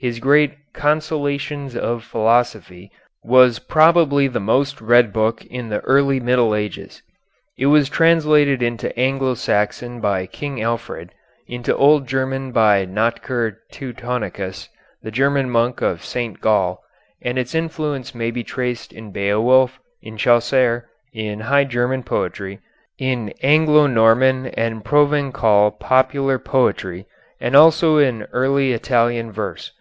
His 0.00 0.18
great 0.20 0.52
"Consolations 0.74 1.74
of 1.74 2.04
Philosophy" 2.04 2.90
was 3.22 3.58
probably 3.58 4.28
the 4.28 4.38
most 4.40 4.82
read 4.82 5.14
book 5.14 5.42
in 5.46 5.70
the 5.70 5.80
early 5.80 6.20
Middle 6.20 6.54
Ages. 6.54 7.00
It 7.56 7.66
was 7.66 7.88
translated 7.88 8.62
into 8.62 8.94
Anglo 9.00 9.32
Saxon 9.32 10.02
by 10.02 10.26
King 10.26 10.60
Alfred, 10.60 11.14
into 11.46 11.74
old 11.74 12.06
German 12.06 12.52
by 12.52 12.84
Notker 12.84 13.56
Teutonicus, 13.72 14.68
the 15.00 15.10
German 15.10 15.48
monk 15.48 15.80
of 15.80 16.04
St. 16.04 16.38
Gall, 16.38 16.82
and 17.22 17.38
its 17.38 17.54
influence 17.54 18.14
may 18.14 18.30
be 18.30 18.44
traced 18.44 18.92
in 18.92 19.10
Beowulf, 19.10 19.80
in 20.02 20.18
Chaucer, 20.18 20.86
in 21.14 21.40
High 21.40 21.64
German 21.64 22.02
poetry, 22.02 22.58
in 22.98 23.32
Anglo 23.42 23.86
Norman 23.86 24.48
and 24.48 24.84
Provençal 24.84 25.80
popular 25.80 26.38
poetry, 26.38 27.06
and 27.40 27.56
also 27.56 27.96
in 27.96 28.24
early 28.34 28.72
Italian 28.74 29.32
verse. 29.32 29.72